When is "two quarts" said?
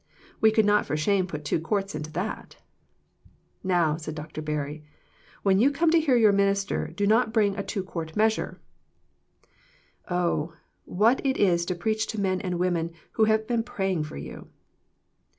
1.45-1.93